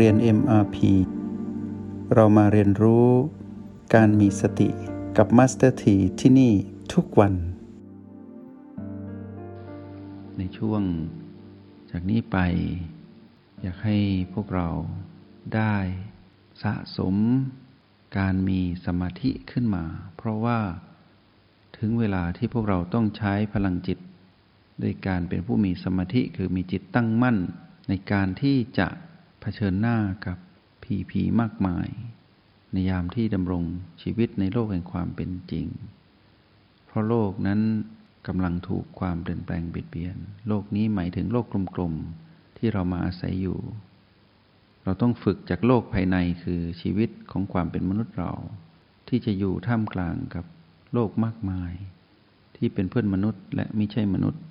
[0.00, 0.76] เรียน MRP
[2.14, 3.08] เรามาเรียนรู้
[3.94, 4.68] การมีสติ
[5.16, 6.52] กับ Master T ที่ที่นี่
[6.92, 7.34] ทุกวัน
[10.38, 10.82] ในช่วง
[11.90, 12.36] จากนี้ไป
[13.62, 13.96] อยากให้
[14.34, 14.68] พวกเรา
[15.54, 15.76] ได้
[16.62, 17.16] สะสม
[18.18, 19.84] การมีสมาธิขึ้นมา
[20.16, 20.58] เพราะว่า
[21.78, 23.98] ถึงเวลาที่พวกเราต้องใช้พลังจิต
[24.80, 27.36] โดยการเป็นผู้มีสมาธิคือมีจิตตั้งมั่น
[27.88, 28.88] ในการที่จะ
[29.46, 30.38] เผชิญหน้ากับ
[30.82, 31.88] ผีผีมากมาย
[32.72, 33.64] ในยามที่ดำรง
[34.02, 35.66] ชีวิตในโลกแห่งความเป็นจริง
[36.86, 37.60] เพราะโลกนั้น
[38.26, 40.16] กำลังถูกความเปลี่ยนแปลงเปลี่ยน
[40.48, 43.58] โลกนี้หมายถึงโลกกลมๆที่เรามาอาศัยอยู่
[44.84, 48.32] เราต้องฝึกจากโลกภายในคือชีวิตของความเป็นมนุษย์เรา
[49.08, 50.44] ที่จะอยู่ท่ามกลางกับ
[50.92, 51.72] โลกมากมาย
[52.56, 54.42] ที่เป็นเพื่อนมนุษย์และไม่ใช่มนุษย์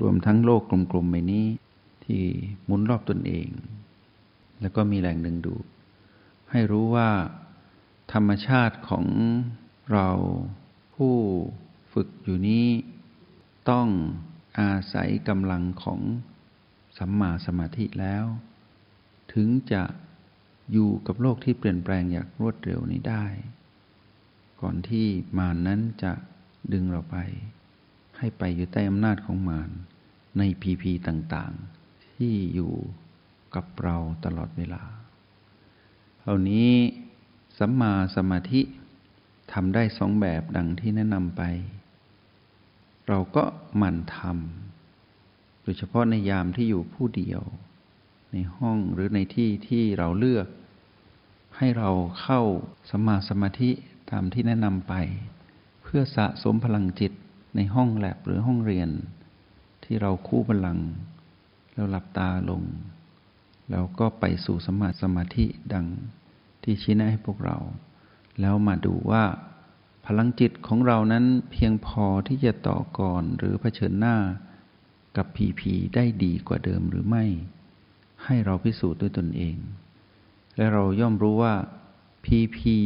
[0.00, 1.46] รวมทั้งโลกกลมๆใบนี้
[2.04, 2.22] ที่
[2.64, 3.48] หมุนรอบตนเอง
[4.60, 5.64] แล้วก็มีแรงดึงดูด
[6.50, 7.10] ให้รู้ว่า
[8.12, 9.06] ธรรมชาติของ
[9.92, 10.08] เรา
[10.94, 11.16] ผู้
[11.92, 12.66] ฝึกอยู่นี้
[13.70, 13.88] ต้อง
[14.60, 16.00] อาศัยกำลังของ
[16.98, 18.24] สัมมาสมาธิแล้ว
[19.32, 19.82] ถึงจะ
[20.72, 23.24] อยู่กับโลกที่เปลี่ยนแปลงอย่างรวดเร็วนี้ได้
[24.60, 25.06] ก่อนที่
[25.38, 26.12] มารนนั้นจะ
[26.72, 27.16] ดึงเราไป
[28.18, 29.70] ให้ไปอยู่ใต้อำนาจของมาร
[30.38, 32.72] ในพีพีต่างๆ ที่อยู่
[33.54, 34.82] กับเราตลอดเวลา
[36.20, 36.70] เหล่านี้
[37.58, 38.60] สัมมาสมาธิ
[39.52, 41.42] ทำได้สองแบบดังที่แนะนำไป
[43.08, 43.44] เราก็
[43.76, 47.42] หมั่นทำโดยเฉพาะในยามที่อยู่ผู้เดียว
[48.32, 50.46] ในห้องหรือในที่ที่เราเลือก
[51.56, 51.90] ให้เรา
[52.22, 52.40] เข้า
[52.90, 53.70] สัมมาสมาธิ
[54.10, 54.94] ตามที่แนะนำไป
[55.82, 57.12] เพื่อสะสมพลังจิต
[57.56, 58.88] ในห้องแลบหรือห้องเรียน
[59.84, 60.78] ที่เราคู่พลัง
[61.72, 62.62] แล้วหลับตาลง
[63.70, 65.86] แล้วก็ไปสู่สมาสมาธิดัง
[66.62, 67.58] ที่ชี้แนะให้พวกเรา
[68.40, 69.24] แล้วมาดูว่า
[70.06, 74.16] พลังจิตของเรานั้นเพียงพอที่จะต่อกรหรือเผชิญหน้า
[75.16, 77.24] กับผีผีได้ดีกว่าเดิมหรือไม่
[78.24, 79.56] ให้เราพิสูจน์ด้วยตนเอง
[80.56, 81.54] และเราย่อมรู้ว่า
[82.24, 82.76] ผีผี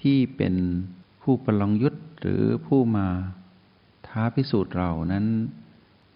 [0.00, 0.54] ที่เป็น
[1.22, 3.06] ผู้ประลองยุทธหรือผู้มา
[4.06, 5.26] ท้าพิสูจน์เรานั้น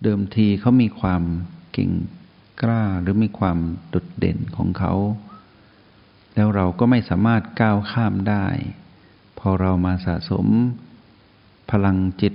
[0.03, 1.23] เดิมทีเขามีความ
[1.73, 1.91] เก่ง
[2.63, 3.59] กล้าหรือมีความ
[3.89, 4.93] โดดเด่นของเขา
[6.35, 8.47] แล้วเราก็ไม่สามารถก้าวข้ามได้
[9.39, 10.47] พอเรามาสะสม
[11.71, 12.35] พลังจิต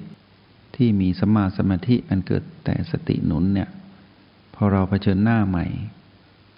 [0.75, 3.69] ที่มีสมาสมาธิอันเกิดแต่สติหนุนเนี่ย
[4.55, 5.65] พอเราเผชิญหน้าใหม่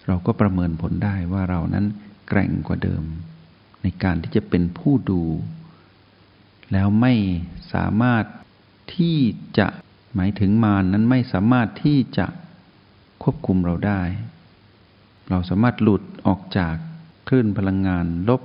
[0.08, 1.86] เราก็ประเมินผลได้ว่าเรานั้น
[2.30, 3.04] แกร่งกว่าเดิม
[3.82, 5.22] ในการที่จะเป็นผู้ดู
[6.72, 7.14] แล้วไม่
[7.74, 8.26] สามารถ
[8.96, 9.18] ที่
[9.58, 9.68] จะ
[10.16, 12.26] หมายถึงมานนั้นไม่สามารถที่จะ
[13.24, 14.02] ควบคุมเราได้
[15.30, 16.76] เราสามารถหลุดออกจาก
[17.28, 18.42] คลื่นพลังงานลบ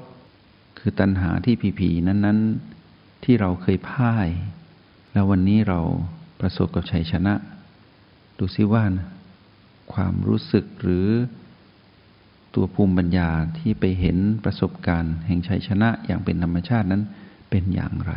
[0.79, 2.39] คือตัณหาที่ผีผีนั้น
[2.83, 4.29] ๆ ที่เราเคยพ่าย
[5.13, 5.81] แล้ววันนี้เรา
[6.41, 7.35] ประสบกับชัยชนะ
[8.39, 9.09] ดูซิว่านะ
[9.93, 11.09] ความรู้สึกหรือ
[12.55, 17.03] ตัวภูมิปัญญาที่ไปเห็นประสบการณ์แห่งชัยชนะอย่างเป็นธรรมชาตินั้น
[17.51, 18.15] เป็นอย่างไร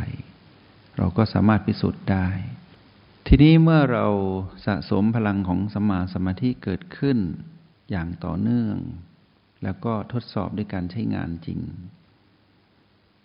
[0.96, 2.28] เราก็สามารถพิสูจน์ได้
[3.30, 4.06] ทีนี้เมื่อเรา
[4.66, 7.18] สะสมพลังของสมาสมาธิเกิดขึ้น
[7.90, 8.76] อย่างต่อเนื่อง
[9.62, 11.60] แล้วก็ทดสอบด้วยการใช้งานจริง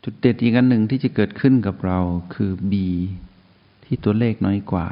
[0.04, 2.00] จุดเด็ดอีกอันหนึ่งที่จะเกิดขึ้นกับเรา
[2.36, 2.74] คือ B
[3.84, 4.90] ที่ตัวเลขน้อยกว่า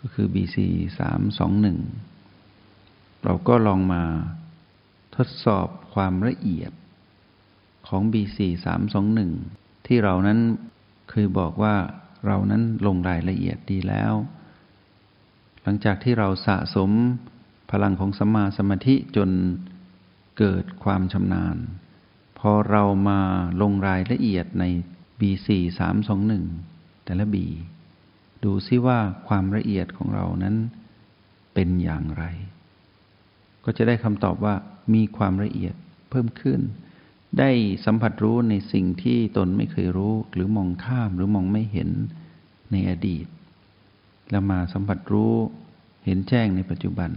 [0.00, 0.56] ก็คือ BC
[0.98, 1.78] สามสองหนึ่ง
[3.24, 4.02] เราก็ลองมา
[5.16, 6.72] ทดสอบความละเอียด
[7.88, 9.32] ของ BC สามสองหนึ่ง
[9.86, 10.38] ที่เรานั้น
[11.10, 11.76] เคยบอกว่า
[12.26, 14.12] เรานั้นลงรายละเอียดดีแล้ว
[15.62, 16.90] หลังจากที่เราสะสม
[17.70, 19.30] พลังของสมาสมาธิจน
[20.38, 21.56] เกิดความชำนาญ
[22.38, 23.20] พอเรามา
[23.62, 24.64] ลงรายละเอียดใน
[25.20, 25.48] B4
[26.28, 27.36] 321 แต่ละ B
[28.44, 28.98] ดูซิว่า
[29.28, 30.56] ความละเอียดของเรานั้น
[31.54, 32.24] เป็นอย่างไร
[33.64, 34.54] ก็จะได้คำตอบว่า
[34.94, 35.74] มีความละเอียด
[36.10, 36.60] เพิ่มขึ้น
[37.38, 37.50] ได้
[37.84, 41.90] สัมผัสรู้ในสิ่งที่ตนไม่เคยรู้ หรือมองข้ามหรือมองไม่เห็น
[42.70, 43.26] ในอดีต
[44.30, 45.34] แล้วมาสัมผัสรู้
[46.04, 47.10] เห็นแจ้งในปัจจุบัน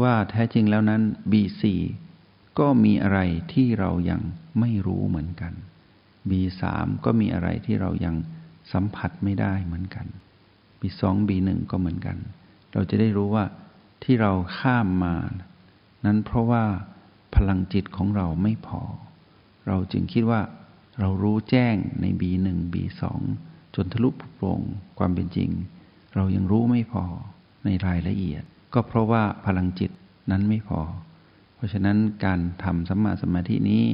[0.00, 1.62] ว่าแท้จริงแล้วนั้น B4
[2.58, 3.18] ก็มีอะไร
[3.52, 4.20] ที่เรายัง
[4.60, 5.52] ไม่รู้เหมือนกัน
[6.30, 6.62] B3
[7.04, 8.16] ก็มีอะไรที่เรายัง
[8.72, 10.06] สัมผัสไม่ได้เหมือนกัน
[10.80, 12.16] B2 B1 ก็เหมือนกัน
[12.72, 13.44] เราจะได้รู้ว่า
[14.02, 15.14] ที่เราข้ามมา
[16.04, 16.64] นั้นเพราะว่า
[17.34, 18.82] พลังจิตของเราไม่พอ
[19.68, 20.40] เราจึงคิดว่า
[21.00, 23.02] เรารู้แจ้งใน B1 B2
[23.74, 24.60] จนทะลุปุโปรง
[24.98, 25.50] ความเป็นจริง
[26.16, 27.04] เรายังรู้ไม่พอ
[27.64, 28.42] ในรายละเอียด
[28.74, 29.90] ก็เพราะว่าพลังจิต
[30.30, 30.80] นั้นไม่พอ
[31.54, 33.84] เพราะฉะนั้นการทำสัมมาสมาธินี้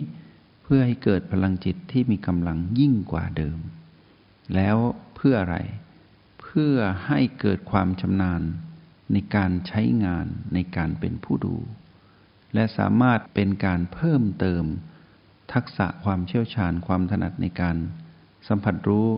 [0.63, 3.59] เพื่อให้เกิดพลังจิตที่มีกำลังยิ่งกว่าเดิม
[4.55, 4.77] แล้ว
[5.15, 5.57] เพื่ออะไร
[6.43, 6.75] เพื่อ
[7.07, 8.43] ให้เกิดความชำนาญ
[9.13, 11.57] ในการใช้งานในการเป็นผู้ดู
[12.55, 14.65] และสามารถเป็นการเพิ่มเติม
[15.53, 17.77] ทักษะความเชี่ยวชาญความถนัดในการ
[18.49, 19.09] สัมผัสรู้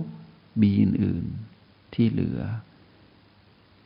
[0.61, 2.41] บีอื่นๆที่เหลือ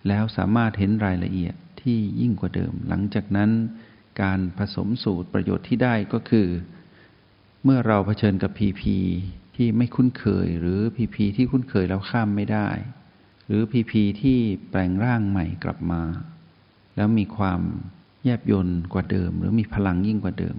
[0.08, 3.50] แล้วสามารถเห็นรายละเอียดที่ยิ่งกว่าเดิม หลังจากนั้น
[4.22, 6.48] การผสมสูตรประโยชน์ที่ได้ก็คือ
[7.64, 8.96] เมื่อเราเผชิญกับพีพี
[9.56, 12.68] ที่ไม่คุ้นเคย หรือพีพีที่คุ้นเคยแล้วข้ามไม่ได้
[13.46, 14.38] หรือพีพีที่
[14.70, 16.02] แปลงร่างใหม่กลับมา
[16.96, 17.60] แล้วมีความ
[18.24, 20.56] แยบยนต์กว่าเดิม หรือมีพลังยิ่งกว่าเดิม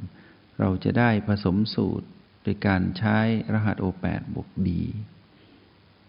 [0.60, 2.08] เราจะได้ผสมสูตร
[2.44, 3.18] โดยการใช้
[3.54, 4.68] รหัส O8 บวก B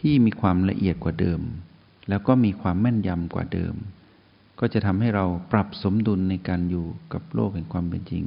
[0.00, 1.40] ที่มีความละเอียดกว่าเดิม
[2.08, 3.74] แล้วก็มีความแม่นยำกว่าเดิม
[4.60, 8.24] ก็จะทำให้เราปรับสมดุลในการอยู่กับโลกแห่งความเป็นจริง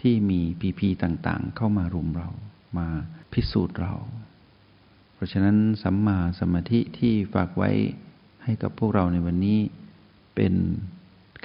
[0.00, 2.28] ที่มีพีพีต่างๆ เข้ามารุมเรา
[2.78, 2.88] มา
[3.32, 3.94] พิสูจน์เรา
[5.14, 7.70] เพราะฉะนั้นสัมมาสมาธิที่ฝากไว้
[8.44, 9.58] ให้กับพวกเราในวันนี้
[10.34, 10.54] เป็น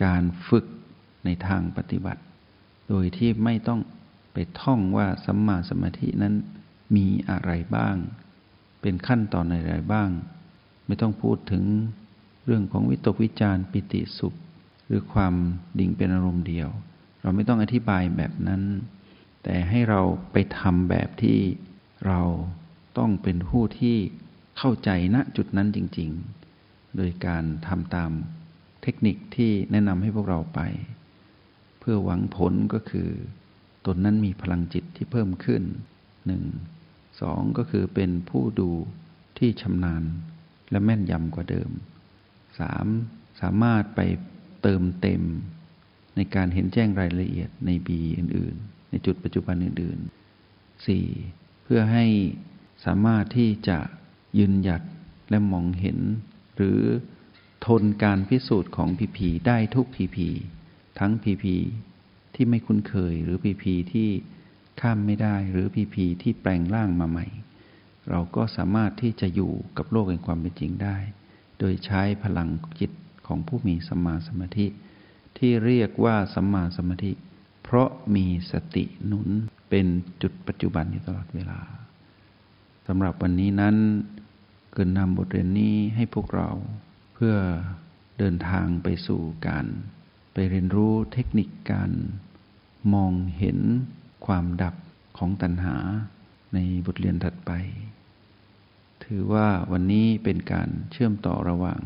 [0.03, 0.65] การฝึก
[1.25, 2.21] ในทางปฏิบัติ
[2.89, 3.79] โดยที่ไม่ต้อง
[4.33, 6.35] ไปท่องว่าสัมมาสมาธินั้น
[6.95, 7.95] มีอะไรบ้าง
[8.81, 10.09] เป็นขั้นตอนอะไรบ้าง
[10.87, 11.63] ไม่ต้องพูดถึง
[12.45, 14.33] เรื่องของวิตกวิจารปิติสุข
[14.87, 15.33] หรือความ
[15.79, 16.69] ดิ่งเป็นอารมณ์เดียว
[17.21, 18.61] เราไม่ต้องอธิบายแบบนั้น
[19.43, 20.01] แต่ให้เรา
[20.31, 21.39] ไปทำแบบที่
[22.07, 22.21] เรา
[22.97, 23.97] ต้องเป็นผู้ที่
[24.57, 26.09] เข้าใจณจุดนั้นจริง
[26.53, 28.11] ๆ โดยการทำตาม
[28.83, 30.59] เทคนิคที่แนะนำให้พวกเราไป
[31.85, 33.09] เพื่อหวังผลก็คือ
[33.85, 35.63] ตนนั้นมีพลังจิตที่เพิ่มขึ้น
[36.27, 36.43] หนึ่ง
[37.21, 38.69] สองก็คือเป็นผู้ดู
[39.37, 40.03] ที่ชำนาญ
[40.71, 41.69] และแม่นยำกว่าเดิม
[42.59, 42.85] สาม
[43.41, 43.99] สามารถไป
[44.61, 45.23] เติมเต็ม
[46.15, 49.99] ในการเห็นแจ้งรายละเอียดในบีอื่น ๆ ในจุดปัจจุบันอื่น
[50.41, 51.07] ๆสี่
[51.63, 52.05] เพื่อให้
[52.85, 53.79] สามารถที่จะ
[54.37, 54.81] ยืนหยัด
[55.29, 55.99] และมองเห็น
[56.55, 56.79] หรือ
[57.65, 60.29] ทนการพิสูจน์ของพีพีได้ทุกพีพี
[60.99, 61.55] ทั้งพีพี
[62.35, 64.09] ที่ไม่คุ้นเคยหรือพีพีที่
[64.81, 67.27] ข้ามไม่ได้หรือพีพีที่แปลงร่างมาใหม่
[68.09, 70.97] เราก็สามารถที่จะอยู่กับโลกแห่งความเป็นจริงได้
[71.59, 72.49] โดยใช้พลัง
[72.79, 72.91] จิต
[73.27, 74.67] ของผู้มีสัมมาสมาธิ
[75.37, 77.11] ที่เรียกว่าสัมมาสมาธิ
[77.63, 79.29] เพราะมีสติหนุน
[79.69, 79.85] เป็น
[80.21, 81.59] จุดปัจจุบันอยู่ตลอดเวลา
[82.87, 83.75] สำหรับวันนี้นั้น
[84.73, 86.49] เกินนำบทเรียนนี้ให้พวกเรา
[87.13, 87.35] เพื่อ
[88.17, 89.65] เดินทางไปสู่การ
[90.33, 91.91] ไปเรียนรู้เทคนิคการ
[92.93, 93.59] มองเห็น
[94.25, 94.75] ความดับ
[95.17, 95.75] ของตัณหา
[96.53, 97.51] ในบทเรียนถัดไป
[99.03, 101.81] ถือว่าวันนี้เป็นการเชื่อมต่อระหว่าง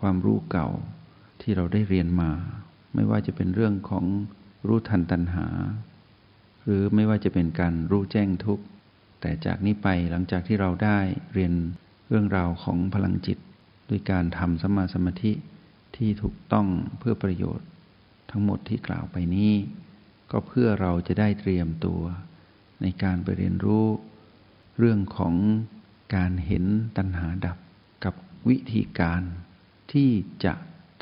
[0.00, 0.68] ความรู้เก่า
[1.40, 2.30] ที่เราได้เรียนมา
[2.94, 4.04] ไม่ว่าจะเป็นเรื่องของ
[4.66, 5.46] รู้ทันตัณหา
[6.62, 8.64] หรือไม่ว่าจะเป็นการรู้แจ้งทุกข์
[9.20, 10.98] แต่จากนี้ไปหลังจากที่เราได้
[11.32, 11.52] เรียน
[12.08, 13.38] เรื่องราวของพลังจิต
[13.90, 15.32] ด้วยการทำสมาสมาธิ
[15.96, 16.66] ที่ถูกต้อง
[16.98, 17.66] เพื่อประโยชน์
[18.30, 19.52] ทั้งหมดที่กล่าวไปนี้
[20.30, 22.02] ก็เพื่อเราจะได้เตรียมตัว
[22.82, 23.86] ในการไปเรียนรู้
[24.78, 25.34] เรื่องของ
[26.14, 26.64] การเห็น
[26.96, 27.58] ตัณหาดับ
[28.04, 28.14] กับ
[28.48, 29.22] วิธีการ
[29.92, 30.10] ที่
[30.44, 30.54] จะ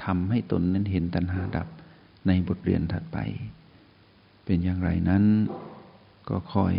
[0.04, 1.68] ทำให้ตนนั้นเห็นตัณหาดับ
[2.26, 3.18] ในบทเรียนถัดไป
[4.44, 5.24] เป็นอย่างไรนั้น
[6.28, 6.74] ก็คอย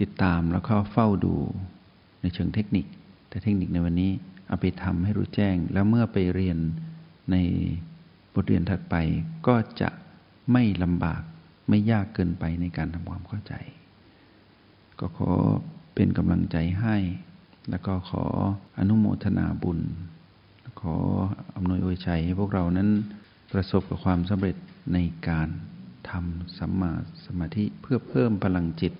[0.00, 1.36] ติดตามแล้วก็เฝ้าดู
[2.20, 2.86] ในเชิงเทคนิค
[3.28, 4.10] แต่เทคนิคในวันนี้
[4.46, 6.58] เอาไปทำให้รู้แจ้ง แล้วเมื่อไปเรียน
[7.30, 7.36] ใน
[8.34, 8.94] บทเรียนถัดไป
[9.46, 9.88] ก็จะ
[10.52, 11.22] ไม่ลำบาก
[11.68, 13.54] ไม่ยากเกินไปในการทำความเข้าใจ
[14.98, 15.30] ก็ขอ
[15.94, 16.96] เป็นกำลังใจให้
[17.70, 18.24] แล้วก็ขอ
[18.78, 19.80] อนุโมทนาบุญ
[20.80, 20.96] ขอ
[21.56, 22.88] อำนวยอวยชัยให้พวกเรานั้น
[23.52, 24.56] ประสบกับความสำเร็จ
[24.92, 25.48] ในการ
[26.10, 26.92] ทำสัมมา
[27.24, 28.92] สมาธิเพื่อเพิ่มพลังจิต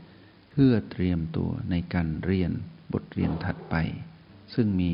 [0.52, 2.52] เพื่อเตรียมตัวในการเรียน
[2.92, 3.74] บทเรียนถัดไป
[4.54, 4.92] ซึ่งมี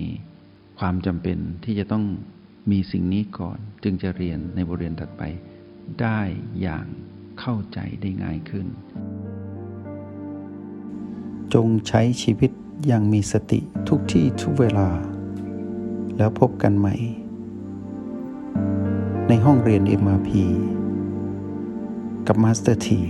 [0.78, 2.04] ความจำเป็นที่จะต้อง
[2.70, 5.22] มีสิ่งนี้ก่อนจึงจะเรียนในบทเรียนถัดไป
[6.00, 6.20] ได้
[6.60, 6.86] อย่าง
[7.40, 8.66] เข้าใจได้ง่ายขึ้น
[11.54, 12.50] จงใช้ชีวิต
[12.86, 14.88] อย่างมีสติทุกที่ทุกเวลา
[16.16, 16.94] แล้วพบกันใหม่
[19.28, 20.30] ในห้องเรียน MRP
[22.26, 23.00] กับมาสเตอร์ที